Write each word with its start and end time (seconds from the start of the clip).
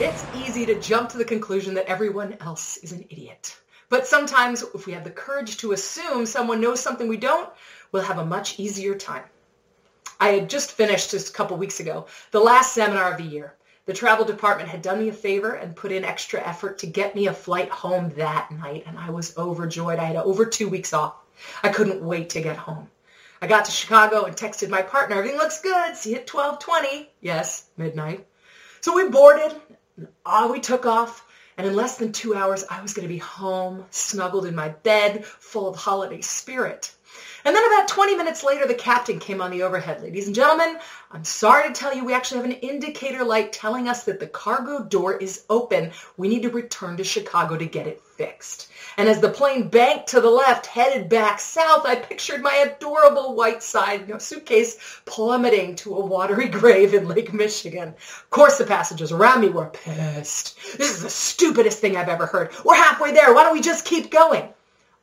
It's 0.00 0.24
easy 0.36 0.64
to 0.66 0.80
jump 0.80 1.08
to 1.08 1.18
the 1.18 1.24
conclusion 1.24 1.74
that 1.74 1.86
everyone 1.86 2.36
else 2.40 2.76
is 2.76 2.92
an 2.92 3.04
idiot. 3.10 3.58
But 3.88 4.06
sometimes 4.06 4.62
if 4.62 4.86
we 4.86 4.92
have 4.92 5.02
the 5.02 5.10
courage 5.10 5.56
to 5.56 5.72
assume 5.72 6.24
someone 6.24 6.60
knows 6.60 6.78
something 6.78 7.08
we 7.08 7.16
don't, 7.16 7.50
we'll 7.90 8.04
have 8.04 8.18
a 8.18 8.24
much 8.24 8.60
easier 8.60 8.94
time. 8.94 9.24
I 10.20 10.28
had 10.28 10.48
just 10.48 10.70
finished 10.70 11.10
just 11.10 11.30
a 11.30 11.32
couple 11.32 11.56
weeks 11.56 11.80
ago 11.80 12.06
the 12.30 12.38
last 12.38 12.74
seminar 12.74 13.10
of 13.10 13.18
the 13.18 13.24
year. 13.24 13.56
The 13.86 13.92
travel 13.92 14.24
department 14.24 14.68
had 14.68 14.82
done 14.82 15.00
me 15.00 15.08
a 15.08 15.12
favor 15.12 15.54
and 15.54 15.74
put 15.74 15.90
in 15.90 16.04
extra 16.04 16.46
effort 16.46 16.78
to 16.78 16.86
get 16.86 17.16
me 17.16 17.26
a 17.26 17.34
flight 17.34 17.68
home 17.68 18.10
that 18.10 18.52
night, 18.52 18.84
and 18.86 18.96
I 18.96 19.10
was 19.10 19.36
overjoyed. 19.36 19.98
I 19.98 20.04
had 20.04 20.14
over 20.14 20.46
two 20.46 20.68
weeks 20.68 20.92
off. 20.92 21.16
I 21.64 21.70
couldn't 21.70 22.04
wait 22.04 22.30
to 22.30 22.40
get 22.40 22.56
home. 22.56 22.88
I 23.42 23.48
got 23.48 23.64
to 23.64 23.72
Chicago 23.72 24.26
and 24.26 24.36
texted 24.36 24.68
my 24.68 24.82
partner, 24.82 25.16
everything 25.16 25.38
looks 25.38 25.60
good, 25.60 25.96
see 25.96 26.10
you 26.10 26.16
at 26.18 26.32
1220. 26.32 27.10
Yes, 27.20 27.64
midnight. 27.76 28.24
So 28.80 28.94
we 28.94 29.08
boarded 29.08 29.56
Ah, 30.24 30.48
we 30.50 30.60
took 30.60 30.86
off, 30.86 31.26
and 31.56 31.66
in 31.66 31.74
less 31.74 31.98
than 31.98 32.12
two 32.12 32.34
hours, 32.34 32.64
I 32.70 32.82
was 32.82 32.94
going 32.94 33.06
to 33.06 33.12
be 33.12 33.18
home, 33.18 33.84
snuggled 33.90 34.46
in 34.46 34.54
my 34.54 34.68
bed, 34.68 35.24
full 35.24 35.68
of 35.68 35.76
holiday 35.76 36.20
spirit. 36.20 36.92
And 37.44 37.54
then 37.54 37.64
about 37.64 37.88
20 37.88 38.16
minutes 38.16 38.42
later, 38.44 38.66
the 38.66 38.74
captain 38.74 39.18
came 39.18 39.40
on 39.40 39.50
the 39.50 39.62
overhead. 39.62 40.02
Ladies 40.02 40.26
and 40.26 40.34
gentlemen, 40.34 40.78
I'm 41.10 41.24
sorry 41.24 41.68
to 41.68 41.72
tell 41.72 41.94
you 41.94 42.04
we 42.04 42.12
actually 42.12 42.42
have 42.42 42.50
an 42.50 42.56
indicator 42.56 43.24
light 43.24 43.52
telling 43.52 43.88
us 43.88 44.04
that 44.04 44.20
the 44.20 44.26
cargo 44.26 44.84
door 44.84 45.16
is 45.16 45.44
open. 45.48 45.92
We 46.16 46.28
need 46.28 46.42
to 46.42 46.50
return 46.50 46.96
to 46.96 47.04
Chicago 47.04 47.56
to 47.56 47.64
get 47.64 47.86
it 47.86 48.02
fixed. 48.02 48.68
And 48.96 49.08
as 49.08 49.20
the 49.20 49.30
plane 49.30 49.68
banked 49.68 50.08
to 50.08 50.20
the 50.20 50.28
left, 50.28 50.66
headed 50.66 51.08
back 51.08 51.38
south, 51.38 51.86
I 51.86 51.94
pictured 51.94 52.42
my 52.42 52.54
adorable 52.56 53.34
white 53.34 53.62
side 53.62 54.20
suitcase 54.20 54.76
plummeting 55.04 55.76
to 55.76 55.94
a 55.94 56.04
watery 56.04 56.48
grave 56.50 56.92
in 56.92 57.08
Lake 57.08 57.32
Michigan. 57.32 57.88
Of 57.88 58.30
course, 58.30 58.58
the 58.58 58.64
passengers 58.64 59.12
around 59.12 59.40
me 59.40 59.48
were 59.48 59.66
pissed. 59.66 60.58
This 60.76 60.90
is 60.96 61.02
the 61.02 61.10
stupidest 61.10 61.78
thing 61.78 61.96
I've 61.96 62.08
ever 62.08 62.26
heard. 62.26 62.52
We're 62.64 62.74
halfway 62.74 63.12
there. 63.12 63.32
Why 63.32 63.44
don't 63.44 63.54
we 63.54 63.60
just 63.60 63.84
keep 63.84 64.10
going? 64.10 64.48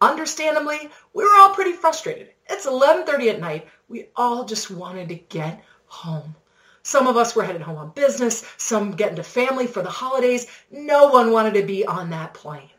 Understandably, 0.00 0.90
we 1.12 1.24
were 1.24 1.36
all 1.36 1.50
pretty 1.50 1.72
frustrated. 1.72 2.30
It's 2.48 2.66
11:30 2.66 3.30
at 3.30 3.40
night. 3.40 3.68
We 3.88 4.08
all 4.16 4.44
just 4.44 4.70
wanted 4.70 5.10
to 5.10 5.14
get 5.14 5.62
home. 5.86 6.34
Some 6.82 7.06
of 7.06 7.18
us 7.18 7.36
were 7.36 7.44
headed 7.44 7.60
home 7.60 7.76
on 7.76 7.90
business, 7.90 8.42
some 8.56 8.92
getting 8.92 9.16
to 9.16 9.22
family 9.22 9.66
for 9.66 9.82
the 9.82 9.90
holidays. 9.90 10.46
No 10.70 11.08
one 11.08 11.32
wanted 11.32 11.54
to 11.54 11.62
be 11.62 11.84
on 11.84 12.10
that 12.10 12.32
plane. 12.32 12.70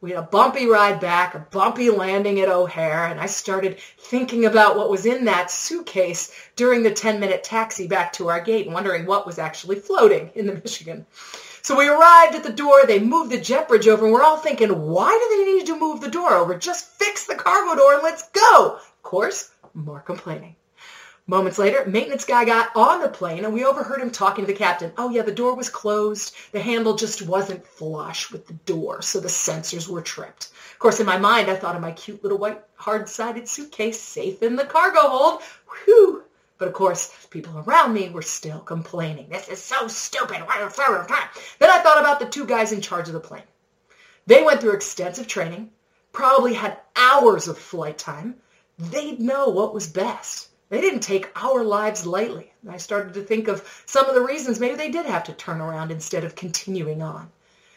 We 0.00 0.10
had 0.10 0.18
a 0.18 0.22
bumpy 0.22 0.66
ride 0.66 1.00
back, 1.00 1.34
a 1.34 1.38
bumpy 1.38 1.90
landing 1.90 2.40
at 2.40 2.48
O'Hare, 2.48 3.06
and 3.06 3.20
I 3.20 3.26
started 3.26 3.78
thinking 3.98 4.44
about 4.44 4.76
what 4.76 4.90
was 4.90 5.06
in 5.06 5.24
that 5.24 5.50
suitcase 5.50 6.32
during 6.56 6.82
the 6.82 6.90
10-minute 6.90 7.42
taxi 7.42 7.86
back 7.88 8.12
to 8.14 8.28
our 8.28 8.40
gate, 8.40 8.70
wondering 8.70 9.06
what 9.06 9.26
was 9.26 9.38
actually 9.38 9.76
floating 9.76 10.30
in 10.34 10.46
the 10.46 10.54
Michigan. 10.54 11.06
So 11.68 11.76
we 11.76 11.86
arrived 11.86 12.34
at 12.34 12.44
the 12.44 12.50
door. 12.50 12.86
They 12.86 12.98
moved 12.98 13.30
the 13.30 13.38
jet 13.38 13.68
bridge 13.68 13.86
over, 13.88 14.04
and 14.04 14.10
we're 14.14 14.22
all 14.22 14.38
thinking, 14.38 14.70
why 14.70 15.10
do 15.10 15.36
they 15.36 15.52
need 15.52 15.66
to 15.66 15.78
move 15.78 16.00
the 16.00 16.08
door 16.08 16.32
over? 16.32 16.56
Just 16.56 16.88
fix 16.98 17.26
the 17.26 17.34
cargo 17.34 17.76
door 17.76 17.92
and 17.92 18.02
let's 18.02 18.26
go. 18.30 18.76
Of 18.76 19.02
course, 19.02 19.50
more 19.74 20.00
complaining. 20.00 20.56
Moments 21.26 21.58
later, 21.58 21.84
maintenance 21.84 22.24
guy 22.24 22.46
got 22.46 22.74
on 22.74 23.02
the 23.02 23.08
plane 23.10 23.44
and 23.44 23.52
we 23.52 23.66
overheard 23.66 24.00
him 24.00 24.10
talking 24.10 24.46
to 24.46 24.50
the 24.50 24.58
captain. 24.58 24.92
Oh 24.96 25.10
yeah, 25.10 25.20
the 25.20 25.30
door 25.30 25.54
was 25.54 25.68
closed. 25.68 26.34
The 26.52 26.60
handle 26.60 26.94
just 26.96 27.20
wasn't 27.20 27.66
flush 27.66 28.32
with 28.32 28.46
the 28.46 28.54
door, 28.54 29.02
so 29.02 29.20
the 29.20 29.28
sensors 29.28 29.90
were 29.90 30.00
tripped. 30.00 30.48
Of 30.72 30.78
course, 30.78 31.00
in 31.00 31.06
my 31.06 31.18
mind, 31.18 31.50
I 31.50 31.56
thought 31.56 31.76
of 31.76 31.82
my 31.82 31.92
cute 31.92 32.22
little 32.22 32.38
white 32.38 32.62
hard-sided 32.76 33.46
suitcase 33.46 34.00
safe 34.00 34.42
in 34.42 34.56
the 34.56 34.64
cargo 34.64 35.00
hold. 35.00 35.42
Whew. 35.84 36.24
But 36.58 36.68
of 36.68 36.74
course, 36.74 37.12
people 37.30 37.58
around 37.58 37.94
me 37.94 38.08
were 38.08 38.22
still 38.22 38.58
complaining. 38.58 39.28
This 39.28 39.48
is 39.48 39.62
so 39.62 39.86
stupid. 39.86 40.38
Then 40.38 40.46
I 40.48 41.80
thought 41.82 42.00
about 42.00 42.18
the 42.18 42.26
two 42.26 42.44
guys 42.44 42.72
in 42.72 42.80
charge 42.80 43.06
of 43.06 43.14
the 43.14 43.20
plane. 43.20 43.44
They 44.26 44.42
went 44.42 44.60
through 44.60 44.72
extensive 44.72 45.28
training, 45.28 45.70
probably 46.12 46.54
had 46.54 46.78
hours 46.96 47.48
of 47.48 47.56
flight 47.58 47.96
time. 47.96 48.36
They'd 48.78 49.20
know 49.20 49.48
what 49.48 49.72
was 49.72 49.86
best. 49.86 50.48
They 50.68 50.80
didn't 50.80 51.00
take 51.00 51.30
our 51.34 51.64
lives 51.64 52.04
lightly. 52.06 52.52
I 52.68 52.76
started 52.76 53.14
to 53.14 53.22
think 53.22 53.48
of 53.48 53.82
some 53.86 54.06
of 54.06 54.14
the 54.14 54.20
reasons 54.20 54.60
maybe 54.60 54.74
they 54.74 54.90
did 54.90 55.06
have 55.06 55.24
to 55.24 55.32
turn 55.32 55.60
around 55.60 55.90
instead 55.90 56.24
of 56.24 56.34
continuing 56.34 57.00
on. 57.00 57.30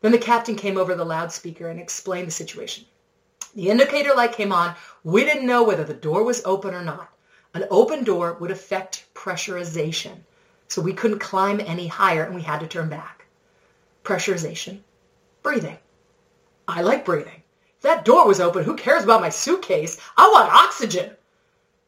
Then 0.00 0.10
the 0.10 0.18
captain 0.18 0.56
came 0.56 0.76
over 0.76 0.96
the 0.96 1.04
loudspeaker 1.04 1.68
and 1.68 1.78
explained 1.78 2.26
the 2.26 2.32
situation. 2.32 2.86
The 3.54 3.68
indicator 3.68 4.14
light 4.14 4.32
came 4.32 4.52
on. 4.52 4.74
We 5.04 5.24
didn't 5.24 5.46
know 5.46 5.62
whether 5.62 5.84
the 5.84 5.94
door 5.94 6.24
was 6.24 6.42
open 6.44 6.74
or 6.74 6.82
not. 6.82 7.12
An 7.54 7.66
open 7.70 8.02
door 8.02 8.32
would 8.34 8.50
affect 8.50 9.04
pressurization, 9.14 10.20
so 10.68 10.80
we 10.80 10.94
couldn't 10.94 11.18
climb 11.18 11.60
any 11.60 11.86
higher 11.86 12.24
and 12.24 12.34
we 12.34 12.42
had 12.42 12.60
to 12.60 12.66
turn 12.66 12.88
back. 12.88 13.26
Pressurization, 14.04 14.80
breathing. 15.42 15.76
I 16.66 16.80
like 16.80 17.04
breathing. 17.04 17.42
If 17.76 17.82
that 17.82 18.06
door 18.06 18.26
was 18.26 18.40
open, 18.40 18.64
who 18.64 18.76
cares 18.76 19.04
about 19.04 19.20
my 19.20 19.28
suitcase? 19.28 20.00
I 20.16 20.30
want 20.32 20.50
oxygen. 20.52 21.10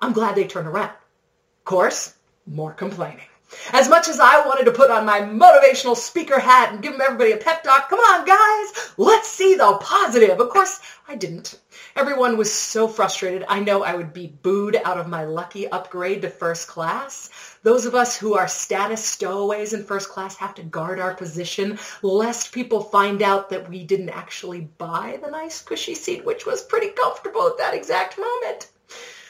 I'm 0.00 0.12
glad 0.12 0.34
they 0.34 0.48
turned 0.48 0.66
around. 0.66 0.90
Of 0.90 1.64
course, 1.64 2.14
more 2.46 2.72
complaining. 2.72 3.28
As 3.72 3.88
much 3.88 4.08
as 4.08 4.18
I 4.18 4.44
wanted 4.46 4.64
to 4.64 4.72
put 4.72 4.90
on 4.90 5.06
my 5.06 5.20
motivational 5.20 5.94
speaker 5.94 6.40
hat 6.40 6.72
and 6.72 6.82
give 6.82 6.98
everybody 6.98 7.32
a 7.32 7.36
pep 7.36 7.62
talk, 7.62 7.88
come 7.88 8.00
on 8.00 8.24
guys, 8.24 8.92
let's 8.96 9.28
see 9.28 9.54
the 9.54 9.78
positive. 9.80 10.40
Of 10.40 10.48
course, 10.48 10.80
I 11.06 11.14
didn't. 11.14 11.58
Everyone 11.94 12.38
was 12.38 12.50
so 12.50 12.88
frustrated. 12.88 13.44
I 13.48 13.60
know 13.60 13.82
I 13.82 13.94
would 13.94 14.14
be 14.14 14.26
booed 14.26 14.76
out 14.82 14.96
of 14.96 15.08
my 15.08 15.24
lucky 15.24 15.68
upgrade 15.68 16.22
to 16.22 16.30
first 16.30 16.66
class. 16.66 17.28
Those 17.62 17.84
of 17.84 17.94
us 17.94 18.16
who 18.16 18.34
are 18.34 18.48
status 18.48 19.04
stowaways 19.04 19.74
in 19.74 19.84
first 19.84 20.08
class 20.08 20.36
have 20.36 20.54
to 20.54 20.62
guard 20.62 20.98
our 20.98 21.14
position 21.14 21.78
lest 22.00 22.52
people 22.52 22.82
find 22.82 23.20
out 23.20 23.50
that 23.50 23.68
we 23.68 23.84
didn't 23.84 24.08
actually 24.08 24.60
buy 24.78 25.18
the 25.22 25.30
nice 25.30 25.60
cushy 25.60 25.94
seat, 25.94 26.24
which 26.24 26.46
was 26.46 26.62
pretty 26.62 26.88
comfortable 26.88 27.46
at 27.46 27.58
that 27.58 27.74
exact 27.74 28.16
moment. 28.16 28.68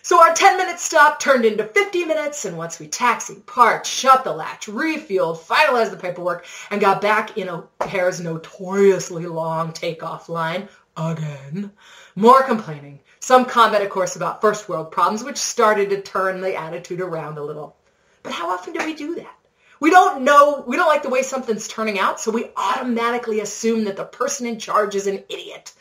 So 0.00 0.22
our 0.22 0.32
10 0.32 0.56
minute 0.56 0.78
stop 0.78 1.20
turned 1.20 1.44
into 1.44 1.64
50 1.64 2.04
minutes, 2.04 2.46
and 2.46 2.56
once 2.56 2.78
we 2.78 2.88
taxied, 2.88 3.44
parked, 3.44 3.86
shut 3.86 4.24
the 4.24 4.32
latch, 4.32 4.66
refueled, 4.66 5.40
finalized 5.40 5.90
the 5.90 5.96
paperwork, 5.96 6.46
and 6.70 6.80
got 6.80 7.02
back 7.02 7.36
in 7.36 7.48
a 7.48 7.64
O'Hare's 7.82 8.20
notoriously 8.20 9.26
long 9.26 9.72
takeoff 9.72 10.28
line 10.28 10.68
again, 10.96 11.72
more 12.14 12.42
complaining. 12.42 13.00
Some 13.20 13.44
comment, 13.44 13.82
of 13.82 13.90
course, 13.90 14.16
about 14.16 14.40
first 14.40 14.68
world 14.68 14.90
problems, 14.90 15.24
which 15.24 15.36
started 15.36 15.90
to 15.90 16.00
turn 16.00 16.40
the 16.40 16.54
attitude 16.54 17.00
around 17.00 17.38
a 17.38 17.44
little. 17.44 17.76
But 18.22 18.32
how 18.32 18.50
often 18.50 18.72
do 18.72 18.84
we 18.84 18.94
do 18.94 19.14
that? 19.16 19.34
We 19.80 19.90
don't 19.90 20.22
know, 20.22 20.64
we 20.66 20.76
don't 20.76 20.88
like 20.88 21.02
the 21.02 21.10
way 21.10 21.22
something's 21.22 21.68
turning 21.68 21.98
out, 21.98 22.20
so 22.20 22.30
we 22.30 22.50
automatically 22.56 23.40
assume 23.40 23.84
that 23.84 23.96
the 23.96 24.04
person 24.04 24.46
in 24.46 24.58
charge 24.58 24.94
is 24.94 25.06
an 25.06 25.22
idiot. 25.28 25.72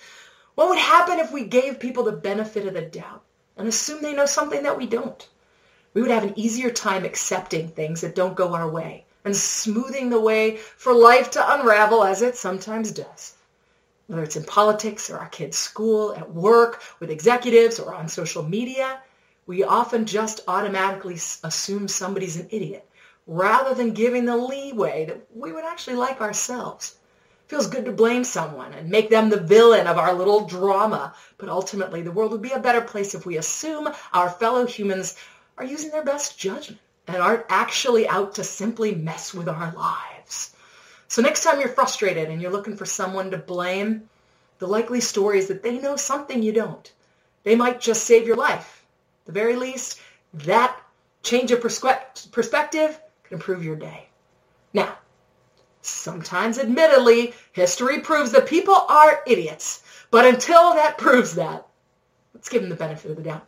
What 0.55 0.69
would 0.69 0.79
happen 0.79 1.19
if 1.19 1.31
we 1.31 1.45
gave 1.45 1.79
people 1.79 2.03
the 2.03 2.11
benefit 2.11 2.65
of 2.67 2.73
the 2.73 2.81
doubt? 2.81 3.23
and 3.57 3.67
assume 3.67 4.01
they 4.01 4.13
know 4.13 4.25
something 4.25 4.63
that 4.63 4.77
we 4.77 4.85
don't. 4.85 5.27
We 5.93 6.01
would 6.01 6.11
have 6.11 6.23
an 6.23 6.37
easier 6.37 6.71
time 6.71 7.05
accepting 7.05 7.69
things 7.69 8.01
that 8.01 8.15
don't 8.15 8.35
go 8.35 8.53
our 8.53 8.69
way 8.69 9.05
and 9.23 9.35
smoothing 9.35 10.09
the 10.09 10.19
way 10.19 10.57
for 10.57 10.93
life 10.93 11.31
to 11.31 11.53
unravel 11.53 12.03
as 12.03 12.21
it 12.21 12.35
sometimes 12.35 12.91
does. 12.91 13.33
Whether 14.07 14.23
it's 14.23 14.35
in 14.35 14.43
politics 14.43 15.09
or 15.09 15.17
our 15.17 15.29
kids' 15.29 15.57
school, 15.57 16.13
at 16.13 16.31
work, 16.31 16.81
with 16.99 17.09
executives, 17.09 17.79
or 17.79 17.93
on 17.93 18.07
social 18.07 18.43
media, 18.43 19.01
we 19.47 19.63
often 19.63 20.05
just 20.05 20.41
automatically 20.47 21.15
assume 21.43 21.87
somebody's 21.87 22.37
an 22.37 22.47
idiot 22.51 22.87
rather 23.27 23.73
than 23.73 23.93
giving 23.93 24.25
the 24.25 24.37
leeway 24.37 25.05
that 25.05 25.25
we 25.33 25.51
would 25.51 25.65
actually 25.65 25.95
like 25.95 26.21
ourselves 26.21 26.95
It 27.45 27.49
feels 27.49 27.67
good 27.67 27.85
to 27.85 27.91
blame 27.91 28.23
someone 28.23 28.73
and 28.73 28.89
make 28.89 29.09
them 29.09 29.29
the 29.29 29.39
villain 29.39 29.87
of 29.87 29.97
our 29.97 30.13
little 30.13 30.45
drama. 30.45 31.15
But 31.37 31.49
ultimately, 31.49 32.01
the 32.01 32.11
world 32.11 32.31
would 32.31 32.41
be 32.41 32.51
a 32.51 32.59
better 32.59 32.81
place 32.81 33.15
if 33.15 33.25
we 33.25 33.37
assume 33.37 33.89
our 34.13 34.29
fellow 34.29 34.65
humans 34.65 35.15
are 35.57 35.65
using 35.65 35.91
their 35.91 36.03
best 36.03 36.37
judgment 36.37 36.81
and 37.07 37.17
aren't 37.17 37.45
actually 37.49 38.07
out 38.07 38.35
to 38.35 38.43
simply 38.43 38.93
mess 38.93 39.33
with 39.33 39.47
our 39.47 39.73
lives. 39.73 40.55
So 41.07 41.21
next 41.21 41.43
time 41.43 41.59
you're 41.59 41.69
frustrated 41.69 42.29
and 42.29 42.41
you're 42.41 42.51
looking 42.51 42.77
for 42.77 42.85
someone 42.85 43.31
to 43.31 43.37
blame, 43.37 44.09
the 44.59 44.67
likely 44.67 45.01
story 45.01 45.39
is 45.39 45.47
that 45.47 45.63
they 45.63 45.79
know 45.79 45.95
something 45.95 46.41
you 46.41 46.51
don't. 46.51 46.91
They 47.43 47.55
might 47.55 47.79
just 47.79 48.03
save 48.03 48.27
your 48.27 48.37
life. 48.37 48.83
At 49.21 49.27
the 49.27 49.39
very 49.39 49.55
least, 49.55 49.99
that 50.33 50.79
change 51.23 51.51
of 51.51 51.61
perspective 51.61 52.99
can 53.23 53.33
improve 53.33 53.63
your 53.63 53.75
day. 53.75 54.07
Now, 54.73 54.97
Sometimes, 55.85 56.57
admittedly, 56.57 57.35
history 57.51 57.99
proves 57.99 58.31
that 58.31 58.47
people 58.47 58.73
are 58.73 59.21
idiots. 59.27 59.83
But 60.09 60.25
until 60.25 60.73
that 60.73 60.97
proves 60.97 61.35
that, 61.35 61.67
let's 62.33 62.49
give 62.49 62.61
them 62.61 62.71
the 62.71 62.75
benefit 62.75 63.11
of 63.11 63.17
the 63.17 63.23
doubt. 63.23 63.45